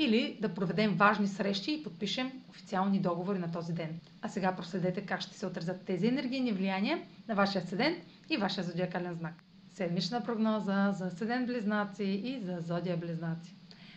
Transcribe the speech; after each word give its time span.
или 0.00 0.38
да 0.40 0.48
проведем 0.48 0.94
важни 0.96 1.26
срещи 1.26 1.72
и 1.72 1.82
подпишем 1.82 2.32
официални 2.48 2.98
договори 3.00 3.38
на 3.38 3.52
този 3.52 3.72
ден. 3.72 4.00
А 4.22 4.28
сега 4.28 4.56
проследете 4.56 5.00
как 5.00 5.20
ще 5.20 5.38
се 5.38 5.46
отразят 5.46 5.84
тези 5.84 6.06
енергийни 6.06 6.52
влияния 6.52 6.98
на 7.28 7.34
вашия 7.34 7.66
седент 7.66 7.98
и 8.30 8.36
вашия 8.36 8.64
зодиакален 8.64 9.14
знак. 9.14 9.34
Седмична 9.74 10.24
прогноза 10.24 10.92
за 10.92 11.10
седент 11.10 11.46
близнаци 11.46 12.04
и 12.04 12.40
за 12.40 12.58
зодия 12.60 12.96
близнаци. 12.96 13.54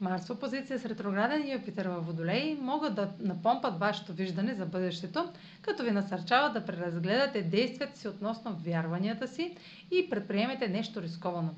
Марс 0.00 0.26
в 0.26 0.30
опозиция 0.30 0.78
с 0.78 0.84
ретрограден 0.84 1.52
Юпитер 1.52 1.86
във 1.86 2.06
Водолей 2.06 2.58
могат 2.60 2.94
да 2.94 3.10
напомпат 3.20 3.78
вашето 3.78 4.12
виждане 4.12 4.54
за 4.54 4.66
бъдещето, 4.66 5.32
като 5.62 5.82
ви 5.82 5.90
насърчават 5.90 6.52
да 6.52 6.64
преразгледате 6.64 7.42
действията 7.42 7.98
си 7.98 8.08
относно 8.08 8.56
вярванията 8.56 9.28
си 9.28 9.56
и 9.90 10.10
предприемете 10.10 10.68
нещо 10.68 11.02
рисковано 11.02 11.54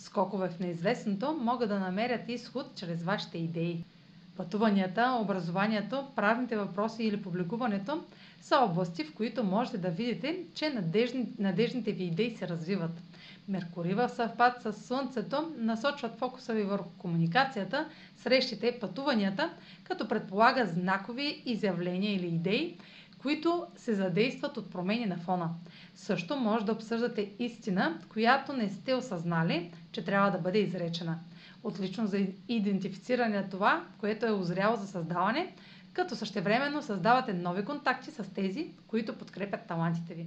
скокове 0.00 0.48
в 0.48 0.58
неизвестното 0.60 1.32
могат 1.32 1.68
да 1.68 1.78
намерят 1.78 2.28
изход 2.28 2.66
чрез 2.74 3.02
вашите 3.02 3.38
идеи. 3.38 3.84
Пътуванията, 4.36 5.18
образованието, 5.22 6.06
правните 6.16 6.56
въпроси 6.56 7.04
или 7.04 7.22
публикуването 7.22 8.04
са 8.40 8.56
области, 8.56 9.04
в 9.04 9.14
които 9.14 9.44
можете 9.44 9.78
да 9.78 9.90
видите, 9.90 10.38
че 10.54 10.70
надежни, 10.70 11.26
надежните 11.38 11.92
ви 11.92 12.04
идеи 12.04 12.36
се 12.36 12.48
развиват. 12.48 13.02
Меркурий 13.48 13.94
в 13.94 14.08
съвпад 14.08 14.62
с 14.62 14.72
Слънцето 14.72 15.52
насочват 15.58 16.18
фокуса 16.18 16.54
ви 16.54 16.62
върху 16.62 16.88
комуникацията, 16.98 17.88
срещите, 18.16 18.78
пътуванията, 18.80 19.50
като 19.84 20.08
предполага 20.08 20.66
знакови 20.66 21.42
изявления 21.46 22.14
или 22.14 22.26
идеи, 22.26 22.78
които 23.22 23.66
се 23.76 23.94
задействат 23.94 24.56
от 24.56 24.70
промени 24.70 25.06
на 25.06 25.16
фона. 25.16 25.50
Също 25.94 26.36
може 26.36 26.64
да 26.66 26.72
обсъждате 26.72 27.32
истина, 27.38 27.98
която 28.08 28.52
не 28.52 28.68
сте 28.68 28.94
осъзнали, 28.94 29.72
че 29.92 30.04
трябва 30.04 30.30
да 30.30 30.38
бъде 30.38 30.58
изречена. 30.58 31.18
Отлично 31.62 32.06
за 32.06 32.18
идентифициране 32.48 33.36
на 33.36 33.48
това, 33.48 33.84
което 33.98 34.26
е 34.26 34.32
озряло 34.32 34.76
за 34.76 34.86
създаване, 34.86 35.54
като 35.92 36.16
същевременно 36.16 36.82
създавате 36.82 37.32
нови 37.32 37.64
контакти 37.64 38.10
с 38.10 38.34
тези, 38.34 38.74
които 38.86 39.18
подкрепят 39.18 39.66
талантите 39.66 40.14
ви. 40.14 40.26